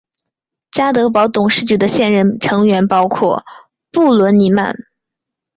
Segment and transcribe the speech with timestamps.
[0.71, 3.43] 家得宝董事局的现任成员包括
[3.91, 4.75] 布伦尼曼。